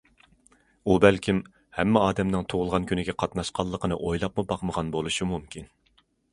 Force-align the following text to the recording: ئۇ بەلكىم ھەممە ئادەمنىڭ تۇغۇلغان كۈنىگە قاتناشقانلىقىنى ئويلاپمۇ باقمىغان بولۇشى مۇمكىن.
ئۇ 0.87 0.95
بەلكىم 1.03 1.41
ھەممە 1.81 2.07
ئادەمنىڭ 2.07 2.49
تۇغۇلغان 2.53 2.89
كۈنىگە 2.93 3.17
قاتناشقانلىقىنى 3.25 4.01
ئويلاپمۇ 4.09 4.49
باقمىغان 4.55 4.93
بولۇشى 4.99 5.33
مۇمكىن. 5.37 5.73